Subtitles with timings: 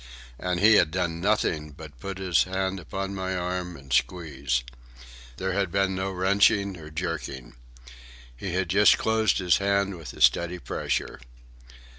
[0.39, 4.63] And he had done nothing but put his hand upon my arm and squeeze.
[5.37, 7.53] There had been no wrenching or jerking.
[8.35, 11.19] He had just closed his hand with a steady pressure.